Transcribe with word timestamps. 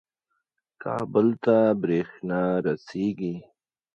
کابل 0.83 1.27
ته 1.43 1.55
برېښنا 1.81 2.41
رسیږي. 2.65 3.35